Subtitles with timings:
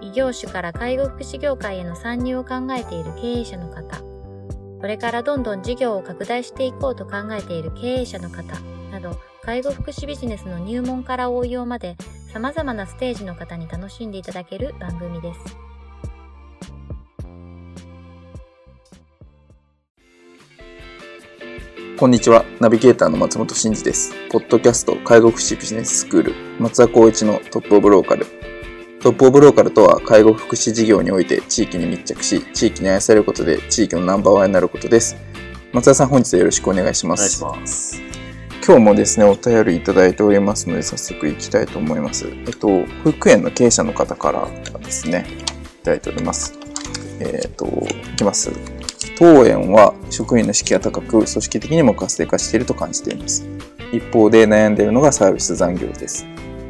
[0.00, 4.00] 異業種から介護福祉業界への参入を考えている経営者の方、
[4.80, 8.42] これからどんどん事業を拡大していこうと考えている経営者の方
[8.90, 11.96] など、介護福祉ビジネスの入門から応用まで
[12.32, 15.40] 様々なステージの方に楽しんでいただける番組です。
[21.98, 22.44] こんにちは。
[22.60, 24.12] ナビゲーターの松本慎二です。
[24.30, 28.35] ポッドキャスト介護福祉ビジネススクール松田光一のトップオブローカル。
[29.06, 35.14] トップオブローカルとは介護福祉事業において地域に密着し、地域に愛されることで地域のナンバーワンになることです。
[35.72, 37.40] 松田さん本日はよろしくお願いします。
[37.40, 38.02] お願いします。
[38.66, 42.26] 今日もですね、お便りいただいておりますので、早速行きたいと思います。
[42.26, 42.66] えっと、
[43.04, 44.48] 保育園の経営者の方から
[44.80, 45.24] ですね、
[45.82, 46.58] いただいております。
[47.20, 47.64] えっと、
[48.12, 48.50] いきます。
[49.16, 53.46] 当園は職員の士気が高く、組織的にも活性化していると感じています。
[53.92, 56.26] 一方で悩んでいるのがサービス残業です。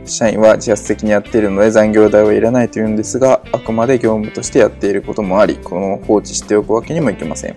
[0.07, 7.57] 社員は自発的にやっているので残業代はいらないというんですが、あくまで業務としてやっていることもあり、この放置しておくわけにもいきません。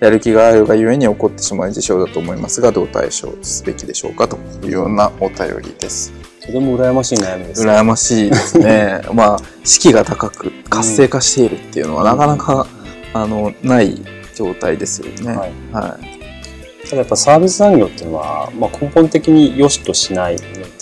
[0.00, 6.12] やる気があるがゆえに起こってしまう事象だと思いますが、どう対処すべきでしょうかというようなお便りです。
[6.40, 7.70] とても羨ましい悩みです、ね。
[7.70, 9.02] 羨ましいですね。
[9.12, 12.66] まあ、士気が高く活性化しているっていうのは、なかなか、
[13.14, 14.02] うん、あの、ない
[14.34, 15.36] 状態ですよね。
[15.36, 15.52] はい。
[15.70, 20.36] はい、ただやっぱサービス産業っていうのは、まあ、根本的に良しとしない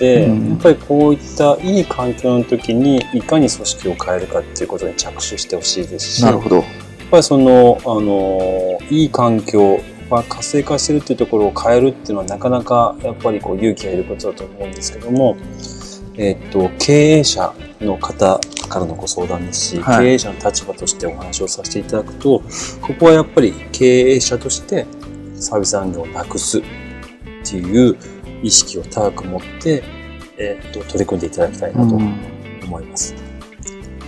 [0.05, 6.23] ので、うん、やっぱりこういったいい環境の時にいかに組織を変えるかっていうことに着手してほしいですし。
[6.23, 6.65] なるほど。
[7.11, 15.37] ぱりその、あの、いい環境、まあ、活性化してるっていうところを変えるっていうのはなかなかやっぱりこう勇気がいることだと思うんですけども、
[16.17, 22.43] えっと、経営者の方からのご相談ですし、はい、経営者の立場としてお話をさせていただくと、
[22.81, 24.87] ここはやっぱり経営者として
[25.35, 26.63] サービス産業をなくすっ
[27.45, 27.97] ていう
[28.43, 29.83] 意識を高く持って、
[30.37, 33.15] えっと、取り組んでいただきたいなと思います。
[33.21, 33.29] うん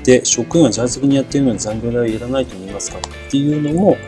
[0.04, 3.98] で、職員は自発的にやっているのに残業代はいらないと思いますかっていうのも、やっ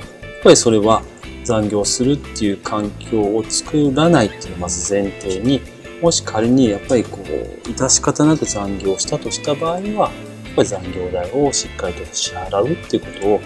[0.43, 1.03] ぱりそれは
[1.45, 5.61] 残業するっていう環境を作らないっていうのをまず前提に、
[6.01, 10.11] もし仮にやっぱりこう、致し方なく残業したとした場合には、
[10.47, 13.41] やっぱり残業代をしっかりと支払うっていうことを、やっ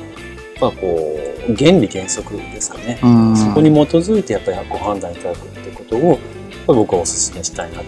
[0.61, 2.99] ぱこう、原理原則ですかね。
[3.37, 6.19] そこに基づいてやっぱりご判断いただくってことを、
[6.75, 7.85] 僕はお勧めしたいなと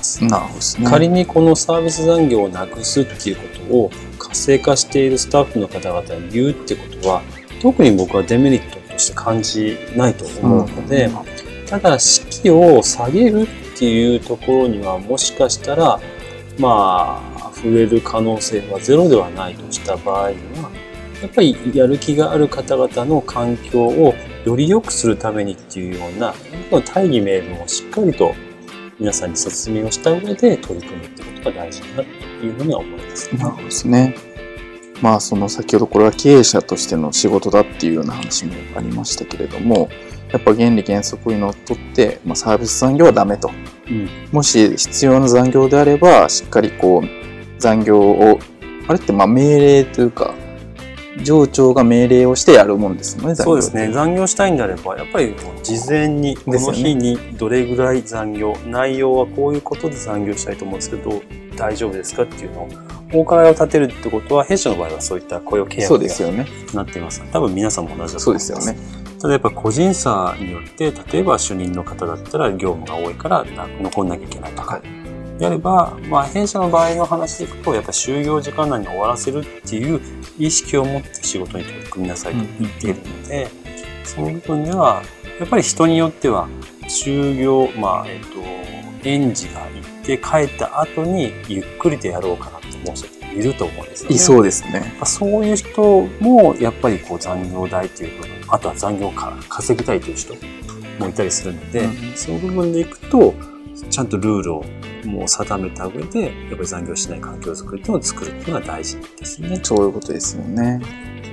[0.00, 0.24] ます。
[0.24, 0.90] なるほどね。
[0.90, 7.22] 仮にこのサービス残業をなくすっていうことを活性化しているスタッフの方々に言うってことは、
[7.60, 16.00] 特に僕はデメリットとして感じないと思うので、うん、ただ士を下げるっていうところにはもしかしたら、
[16.58, 20.70] まあ、増える可能性はゼロではないとした場合には、
[21.22, 24.14] やっぱりやる気がある方々の環境を
[24.50, 26.34] より良くするためにっていうような
[26.84, 28.34] 大義名分をしっかりと
[28.98, 32.02] 皆さんに説明をした上で取り組むってことが大事だなと
[32.44, 34.16] いうふうには思います、なるほどですね。
[35.00, 39.88] まあその先ほどこれは経営者としての仕事だっていうような話もありましたけれども
[40.30, 43.50] やっぱ原理原則にのっとって、まあ、サービス残業はダメと、
[43.88, 48.38] うん、もし必要な残業であればしっかりこう残業を
[48.88, 50.34] あれってまあ命令というか
[51.24, 53.90] 上長が命令をしてやるもんですねそうですね。
[53.92, 61.22] 残業したいんであればやっぱり事前にこの日にどれぐらい残業、ね、内容はこういうことで残業したいと思うんですけど
[61.56, 62.68] 大丈夫ですかっていうのを
[63.12, 68.46] お伺いを立てるってことは弊社の場合はそういった雇用契約になっています、ね、多分皆さんも同じだと思います。
[68.48, 69.00] そうですよね。
[69.20, 73.44] ただやっぱ個人差によって例えば主任の方だったら業務が多いから
[73.82, 74.99] 残んなきゃいけないとか、はい
[75.40, 79.98] であれば、まあ、弊社の場合の話でいくと、やっぱ就業時間内に終わらせるっていう
[80.38, 85.02] 意識を持って仕事に取り組みなさいと言っているので、うん、その部分では、
[85.38, 86.46] やっぱり人によっては、
[86.82, 89.68] 就業、まあ、えっ、と、園児が行
[90.02, 94.16] って帰った後にゆっくりとやろうかなと思う人いると思うんですよね。
[94.16, 94.92] いそうですね。
[95.04, 100.34] そういう人も、やっぱりこう残業代という部分、あとは残業から稼ぎたいという人
[100.98, 103.32] もいたりするので、うん、その部分でいくと、
[103.90, 104.64] ちゃんとルールを
[105.04, 109.60] もう定めた上で、やっぱり残業しない環境づくりっていうのを作るっていうのが大事ですね。
[109.62, 110.80] そういうことですよね。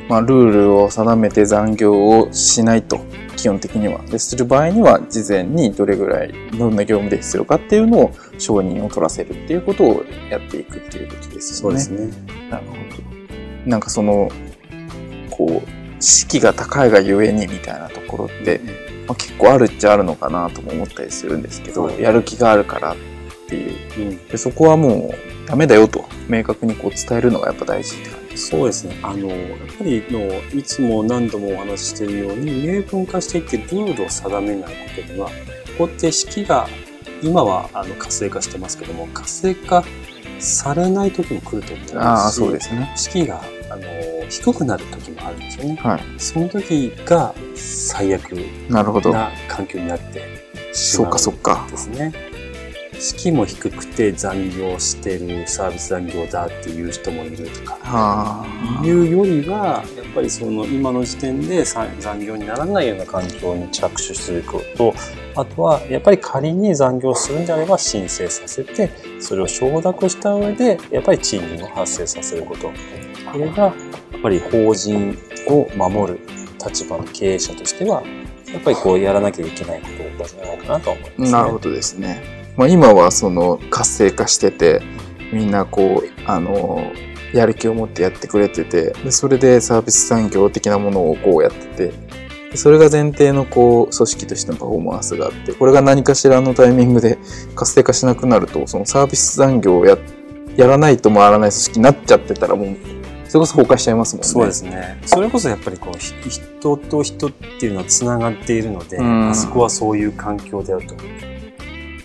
[0.10, 3.00] まあ、ルールを定めて残業をしないと、
[3.36, 4.00] 基本的には。
[4.04, 11.80] でする場合には、事前にどれぐらい、どんな業務で必要かっていうのを承認を取らせるっていうことをやっていくっていうことですよね。
[11.80, 12.50] そうですね。
[12.50, 12.80] なるほど。
[13.70, 14.30] なんかその、
[15.30, 18.62] こう、士気が高いがゆえにみたいなところって、
[19.08, 22.96] まあ、結構あるっちゃあるのかなとも思ったりするんですけど、はいやる気があるからっ
[23.48, 24.12] ていう。
[24.12, 28.38] うんでそこはもうダメだよと明確にこう伝えるのがやっぱ大事って感じ。
[28.38, 29.00] そうですね。
[29.02, 29.38] あの、やっ
[29.78, 35.34] ぱりの、いつも何度もお話ししているように、明文化していってルールを定めないことには、こ
[35.80, 36.68] こって式が、
[37.24, 39.84] 今はあの活性化してますけども、活性化
[40.40, 42.92] されない時も来ると思いますし、ああ、そうですね。
[42.96, 45.76] 式が、あの、低くなる時もあるんですよね。
[45.82, 46.02] はい。
[46.18, 48.32] その時が最悪
[48.70, 48.84] な
[49.48, 50.22] 環境になって
[50.74, 51.68] しまうそうかそうか。
[51.72, 52.14] ですね。
[53.00, 58.46] 式も低くて残業してるサービス残業だっていう人もいるとか、は
[58.82, 58.86] あ。
[58.86, 64.96] いうよりは、やっぱりその今の時点でさ残業にならないような環境に着手すること、
[65.38, 68.90] あとはやっぱり仮に残業するんであれば申請させて、
[69.20, 72.72] それを承諾した上で、やっぱり賃金を発生させること。
[73.32, 73.74] これがやっ
[74.22, 75.16] ぱり法人
[75.48, 76.20] を守る
[76.66, 78.02] 立場の経営者としては、
[78.52, 81.32] やっぱりこうやらなきゃいけないことなんじゃないかなと思います、ね。
[81.32, 82.54] なるほどですね。
[82.58, 84.82] まあ、今はその活性化してて、
[85.32, 86.92] みんなこう、あの、
[87.34, 92.07] やる気を持ってやってくれてて、でそれでサービス産業的なものをこうやってて、
[92.56, 97.18] それが前提のこう組織としてのパフォーマンスがあって、これが何かしらのタイミングで
[97.56, 99.98] 活性化しなくなると、そのサービス残業をや
[100.56, 102.78] やらないと回らない組織になっちゃってたらもう、
[103.28, 104.28] それこそ崩壊しちゃいますもんね。
[104.28, 105.02] そうですね。
[105.06, 110.96] それこそやっぱりこうひ人と人っていうのはつながっているので、うんあそこはそういう環境であると。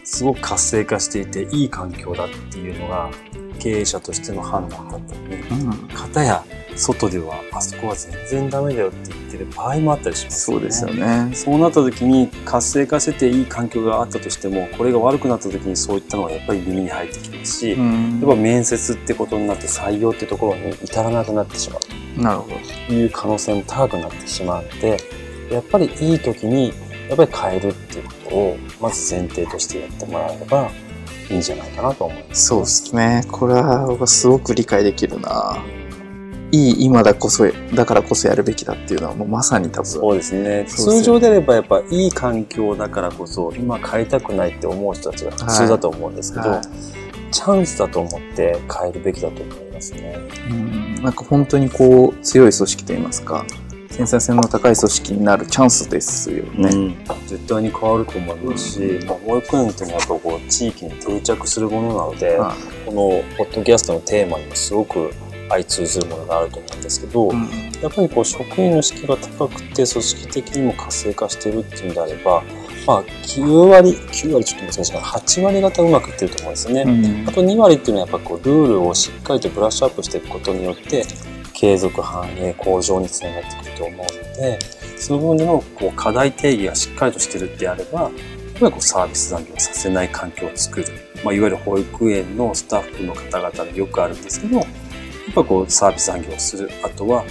[0.05, 3.09] すごく活性化していていい環境だっていうのが
[3.59, 5.89] 経営者としての判断だったのに、うん。
[5.89, 6.45] 片や
[6.77, 11.35] 外ではあそこは全然ダメだよって言ってる場合もあったりしますそうですよね。
[11.35, 21.79] そうなった時に活性化してていい環境があったとしても、これが悪くなった時にそういったのがやっぱり耳に入ってきますし、うんやっぱ面接ってことになって採用ってところに至らなくなってしま
[22.19, 22.23] う。
[22.23, 22.57] なるほど。
[22.89, 24.99] という可能性も高くなってしまうので、
[25.51, 26.73] やっぱりいい時に
[27.09, 30.71] やっぱり変えるっていうことをまず前提としてやってもらえれば
[31.31, 32.47] いいんじゃないかなと思います。
[32.47, 33.25] そうですね。
[33.31, 35.63] これは僕はすごく理解できるな。
[36.53, 37.45] いい今だこそ、
[37.75, 39.87] だからこそやるべきだっていうのはもうまさに多分。
[39.87, 40.65] そうですね。
[40.69, 46.61] 通常であればやっぱいい環境だからこそ今変えたくないって思う人たちが普通だと思うんですけど、はい
[47.33, 50.19] チャンスだと思って変えるべきだと思いますね。
[50.51, 53.45] うんなんか本当にこう強い組織といいますか、
[53.93, 56.69] 繊細性の高い組織になるチャンスですよね。
[56.71, 56.97] うん、
[57.27, 62.55] 絶対に変わると思いますし、まあ、保育園っていうのはやっぱこう地域に定着するものなので、は
[62.87, 65.11] このポッドキャストのテーマにもすごく
[65.53, 67.49] 相通ずるものがあると思うんですけど、いうん。
[67.83, 72.43] やっぱりこう職員の士気が高くて組織的にも活性化しているっていうんであれば、
[72.87, 76.83] まあ9割、9割ちょっと難しいかな、8割方うまくいってると思うんですよね。
[76.83, 77.29] うん。
[77.29, 81.05] あと2割っていうのはやっぱこうルールをしっかりとブラッシュアップしていくことによって
[81.53, 84.59] 継続繁栄向上につながってくると思うので
[84.97, 88.11] その部分でのこう課題定義がしっかりとしてるってあればやっ
[88.59, 90.87] ぱりこうサービス残業をさせない環境を作る、
[91.25, 94.61] まあ、いわゆる保育園のスタッフの方々でよくあるんですけど
[95.35, 96.71] ぱこうサービス残業をする。
[96.83, 97.25] あとは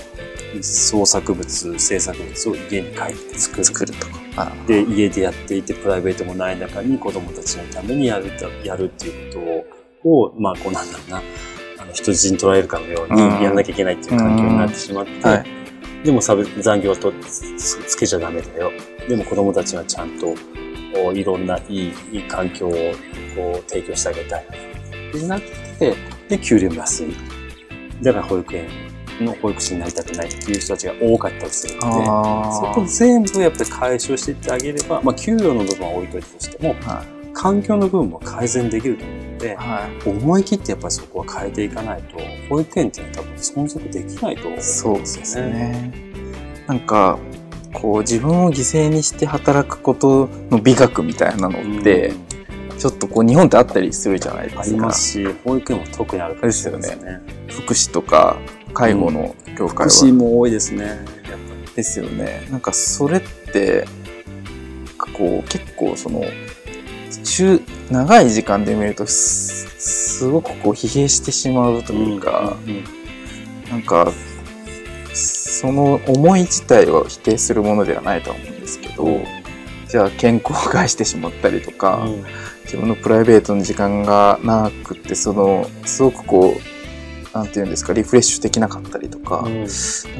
[0.61, 4.21] 創作物制作物を家に帰って作る作るとか。
[4.37, 9.69] あで家でやっていてプライベートもない中に子供たちのためにやるとやるっていうこ
[10.03, 11.21] とをまあこうなんだろうな。
[11.79, 13.41] あの人質に捉えるかのようにうん。
[13.41, 15.45] やらなきゃいけないっていう環境になってしまって、はい。
[16.03, 18.71] でも残業とつつけちゃダメだよ。
[19.07, 20.35] でも子供たちはちゃんと
[20.95, 22.71] おいろんないいいい環境を
[23.35, 24.45] こう提供してあげたい。
[25.09, 25.41] ってなっ
[25.79, 25.95] て
[26.29, 27.13] で給料も安い
[28.01, 28.67] だから保育園
[29.19, 31.85] の保育士になりたくないっていう人たちが多かったりするので。
[31.85, 36.95] そこあ全部やっぱり解消していってあげれば、まあ、給料の部分は置いといてとしても、あ。
[36.95, 37.05] はい。
[37.33, 40.09] 環境の部分も改善できると思うので、はい。
[40.09, 42.17] 思い切ってやっぱりそこは変えていかないと、
[42.49, 45.05] 保育園っていうのは多分存続できないと思うんですよね。
[45.05, 45.93] そうですね。
[46.67, 47.19] なんか、
[47.73, 52.30] こう自分を犠牲にして働くことの美学みたいなのって、うん
[52.81, 54.61] ちょっとこう日本ってあったりするじゃないですか。
[54.63, 57.21] ありますし、保育園も特にあるかもしれないですね。
[57.47, 58.39] 福祉とか
[58.73, 59.91] 介護の業界は。
[59.91, 60.85] 福祉も多いですね。
[60.85, 60.97] やっ
[61.67, 62.47] ぱですよね。
[62.49, 63.85] なんかそれって、
[65.13, 66.23] こう結構その、
[67.23, 67.61] 中、
[67.91, 72.83] 長い時間で見るとす、すごくこう疲弊してしまうとりいうか、うんうん
[73.69, 74.11] なんか、
[75.13, 79.19] その思い自体は否定するものではないとは思うんですけど、
[79.87, 82.25] じゃあ健康を害してしまったりとか、うん
[82.71, 89.65] 自分のプライベートの時間がなくって、その、すごくこう、なんていうんですか、リフレッシュできなかったりとか、うんなん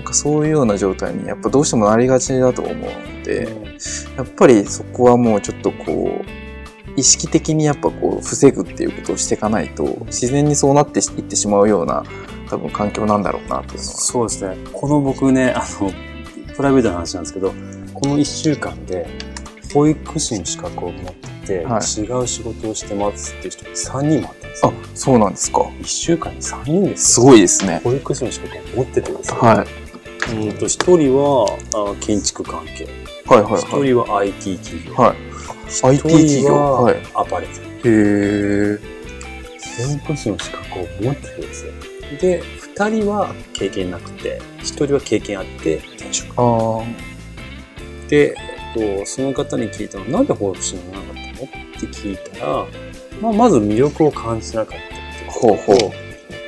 [0.04, 3.56] かそういうような状態にやっぱどうしてもなりがちだと思うので、
[4.18, 12.04] やっぱりそこはもうちょっとこう、意識的にやっぱこう、防ぐっていうことをしていかないと、自然にそうなっていってしまうような
[12.50, 13.78] 多分環境なんだろうなというのは。
[13.78, 14.58] そうですね。
[14.74, 15.90] この僕ね、あの、
[16.54, 17.54] プライベートな話なんですけど、
[17.94, 19.08] この1週間で、
[19.74, 25.62] 保育士の資格を持ってて、はい違う仕事をしてますっていう人が3人もあったんですあよ。、そうなんですか。
[25.62, 27.26] 1週間に3人ですすよ。
[27.28, 27.82] ごいですね。
[27.84, 29.38] 保育士の資格を持っててですね。
[29.40, 29.68] はい。
[30.34, 32.88] うんと、1人はあ建築関係、
[33.26, 33.88] はいはい1はい。
[33.88, 35.18] 人は IT 企業、はい。
[35.98, 36.54] 企人業。
[36.56, 36.96] ははい。
[37.16, 37.54] アパレル。
[37.84, 38.80] へえ。
[39.88, 41.74] 保育士の資格を持っててですよ。
[42.22, 42.44] で、
[42.76, 46.34] 2人は経験なくて、1人は経験あって転職。
[46.38, 46.84] あ
[48.10, 48.36] で、
[48.74, 51.46] と、その方に聞いたのなんで保育士にならなかったの？
[51.46, 51.50] っ
[51.80, 52.66] て聞いたら、
[53.22, 55.92] まあ、まず魅力を感じなかったっていうほうほ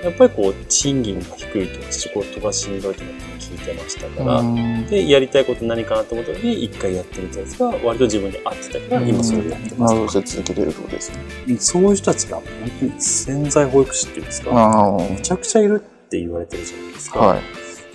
[0.03, 10.07] やっぱりこう、賃金が低いとか仕事がしんどいとかって聞いてましたから、うんで、やりたいこと何かなと思った時に一回やってみたやつが割と自分に合ってたから、今それをやってますなる。
[10.07, 11.57] ほど、続けてるってことですね。
[11.57, 12.45] そういう人たちが本
[12.81, 17.13] 当に潜在保育士っていうんですか、あめちゃくちゃいるって言われてるじゃないですあ。
[17.13, 17.19] か。
[17.19, 17.39] はい。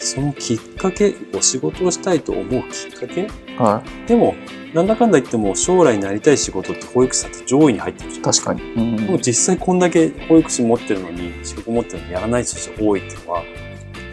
[0.01, 3.29] そのきっかけ、お仕事をしたいと思うきっかけ？
[3.57, 4.35] はでも、
[4.75, 8.21] なんだかんだ言っても将来なりたい仕事って保育士さんって上位に入ってるじゃい。
[8.21, 8.23] ん。
[8.23, 8.63] 確かに。
[8.63, 13.45] うんでも実際こんだけ保育士持ってるのに、仕事持ってるのにやらない人たちが多いっていうのは、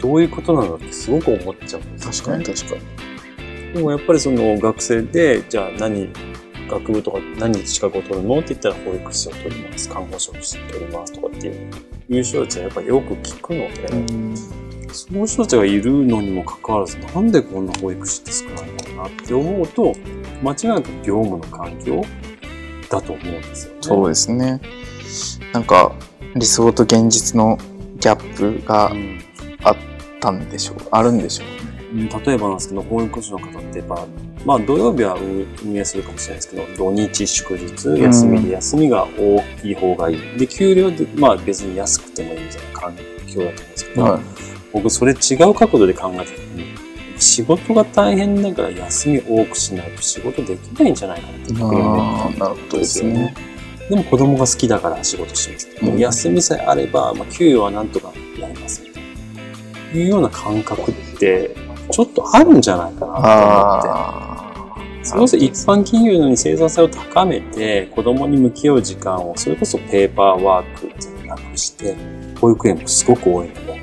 [0.00, 2.44] どういうことなのってすごく思っちゃうんですよ、ね。
[2.44, 3.74] 確かに確かに。
[3.74, 6.10] でもやっぱりその学生で、じゃあ何、
[6.68, 8.40] 学部とか何資格を取るの？
[8.40, 11.70] って言ったら保育士を取ります、看護師を取りますとかっていう、
[12.08, 14.34] いう人たちはやっぱりよく聞くので、うん
[14.96, 19.94] その人たちがいるのにもかかわらず、なんでこんな保育士って少ないのかなって思うと、
[20.42, 22.02] 間違いなく業務の環境
[22.88, 23.78] だと思うんですよね。
[23.82, 24.60] そうですね。
[25.52, 25.92] なんか、
[26.34, 27.58] 理想と現実の
[28.00, 29.20] ギャップがうん
[29.62, 29.76] あっ
[30.20, 30.76] たんでしょう。
[30.90, 32.10] あるんでしょうね。
[32.10, 34.06] うん例えばなんですけど、保育士の方ってやっぱ、
[34.44, 35.16] まあ土曜日は
[35.64, 40.38] 運営するかもしれないですけど、土日祝日、休みで休みが大きい方がいい。
[40.38, 42.96] で、給料で、まあ別に安くてもいいみたいな環
[43.36, 44.22] 境だと思うんですけど、はい。
[44.72, 46.64] 僕それ違う角度で考えた時に、
[47.18, 53.34] 仕事が大変だから休み多くしないと仕事できないんじゃないかなって僕に思ったなるほどですね。
[53.88, 55.74] でも子供が好きだから仕事してます。
[55.76, 60.00] でも休みさえあれば、まあ、給与はなんとかやりますみたいな。
[60.00, 61.54] いうような感覚って、
[61.90, 65.06] ちょっとあるんじゃないかなと思って。
[65.06, 71.94] それこそ一般企業のように生産性を高めて、子供に向き合う時間を、それこそペーパーワークなくして、
[72.36, 73.82] 保育園もすごく多いので、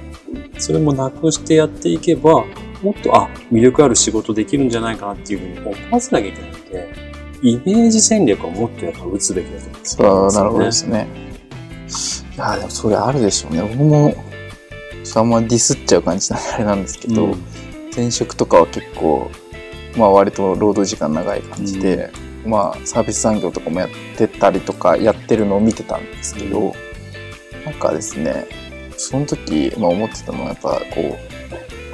[0.58, 2.46] それもなくしてやっていけば、
[2.82, 6.90] もっと、あ、魅力ある仕事できるんじゃないかなっていうふうに思わせなきゃいけないので、
[7.42, 11.08] イメージ戦略をもっとやっぱ打つべきだと思うんですそうなるほどですね。
[12.36, 13.62] いや、でもそれあるでしょうね。
[13.62, 14.14] 僕も、
[15.04, 17.44] ちょっとあんまディスっちゃう感じなんであれなんですけど、うん
[17.96, 19.30] 前職とかは結構、
[19.98, 22.12] まあ割と労働時間長い感じで、
[22.46, 26.74] まあサービス産業とかもやってたりとかやってるのを見てたんですけど、
[27.66, 28.48] なんかですね、
[28.98, 31.18] その時、まあ思ってたのはやっぱこ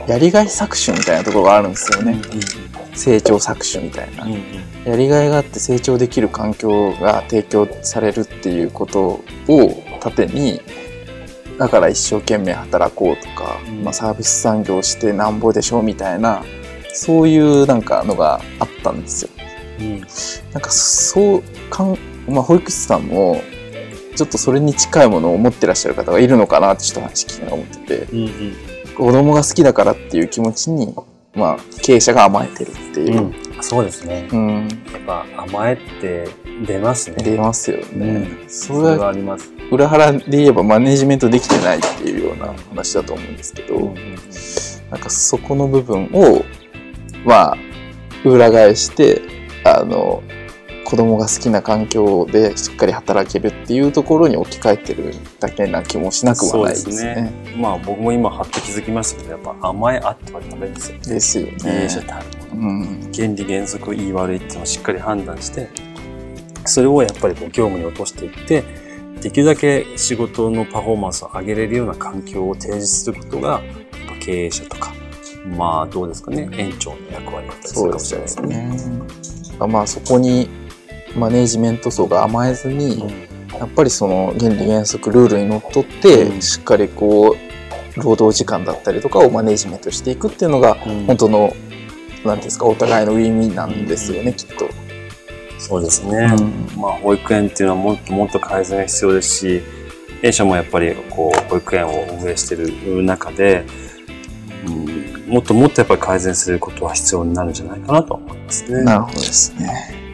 [0.07, 2.19] う、やりがい搾取みたいなところがあるんですよね。
[2.95, 4.25] 成長搾取みたいな。
[4.25, 10.61] うんうんやりがいがあって成長できる環境が提供されるっていうことを盾に
[11.57, 16.43] だから一生懸命働こうとか、うんまあ、サービス産業してなんぼでしょみたいな
[16.93, 19.29] そういうなんかのがあったんですよ。
[19.81, 19.99] うん
[20.53, 21.97] なんかそうかん、
[22.27, 23.41] まあ、保育士さんも
[24.15, 28.53] ちょっとそれに近いものを持ってらっしゃる方がいるのかなってちょっと話聞きながら思っててうん
[28.95, 30.93] 子供が好きだからっていう気持ちに、
[31.33, 34.27] まあ、経営者が甘えてるっていうう、んそうですね。
[34.31, 36.27] うんやっぱ甘えって
[36.65, 37.17] 出ますね。
[37.23, 38.27] 出ますよね。
[38.47, 39.51] そそれれははあります。
[39.71, 43.93] 裏腹で言えばマネジメントできてないっていうような話だと思うんですけど、
[44.91, 46.43] なんかそこの部分を、
[47.25, 47.57] まあ、
[48.25, 49.21] 裏返して、
[49.63, 50.23] あの、
[50.89, 57.31] 子供が好きな環境でしっかり働けるっていうところに置き換えてるだけな気もしなくはないですそうね。
[57.55, 60.97] まあ僕も今はっと気づきましたけど、やっぱ甘えあってはダメですよ。
[60.99, 62.05] ですよ経営者ね。
[62.07, 62.69] たるもの。
[62.69, 63.11] うん。
[63.13, 65.69] 原理原則いい悪いっていうのをしっかり判断して、
[66.65, 68.63] それをやっぱりこう業務に落としていって、
[69.21, 73.61] できるだけ仕事のパフォーマンスを上げれるような環境を提示することが、
[74.21, 74.91] 経営者とか、
[75.55, 79.57] まあどうですかね、園長の役割だったりするかもしそうですよれないですね。
[79.59, 79.67] ね。
[79.67, 80.49] まあそこに
[81.15, 83.03] マネジメント層が甘えずに、
[83.57, 87.35] やっぱりその原理原則ルールにのっとって、うんしっかりこ
[87.97, 91.53] う労働時間だったりとかをマネジメントしていくっていうのがうん本当の
[92.23, 94.69] 何ですかお互いのウィンウィンなんですよね、きっと。
[95.57, 96.27] そうですね。
[96.77, 99.61] まあ、保育園っていうのはもっともっと改善が必要ですし、
[100.21, 103.65] 弊社もやっぱりこう保育園を運営している中で、
[104.65, 108.83] うん、もっともっとやっぱり改善することは必要になるんじゃないかなと思いますね。
[108.83, 110.09] なるほどですね。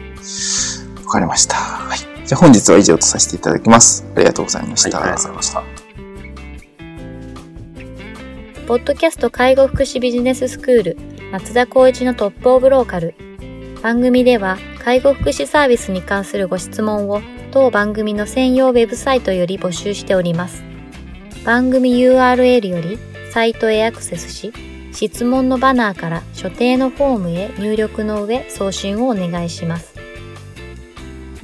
[1.06, 1.56] わかりました。
[1.56, 1.98] はい。
[2.26, 4.04] じゃあ本日は以上とさせていただきます。
[4.16, 5.02] ありがとうございましはい、た。
[5.02, 5.86] ありがとうございました。
[8.66, 10.98] ポッドキャスト介護福祉ビジネススクール
[11.30, 13.14] 松田光一のトップオブローカル。
[13.80, 17.22] 番組では介護福祉サービスに関するご質問を
[17.52, 20.64] 当番組の専用ウェブサイトより募集しております。
[21.44, 22.98] 番組 URL より
[23.30, 24.52] サイトへアクセスし、
[24.92, 29.95] 質問のバナーから所定のフォームへ入力の上送信をお願いします。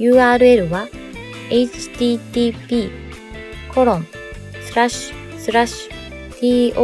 [0.03, 0.89] URL は
[1.49, 2.91] http
[3.73, 4.07] コロン
[4.61, 6.75] スラッシュスラッシュ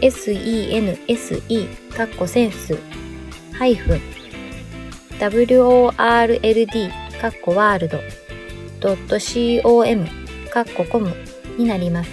[0.00, 2.78] tol.sense かっこセンス
[3.52, 4.00] ハイフン
[5.18, 7.98] world かっこワールド
[9.62, 10.06] .com
[10.50, 11.12] かっこコム
[11.56, 12.10] になります。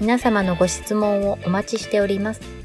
[0.00, 2.55] 皆様のご質問をお待ちしております。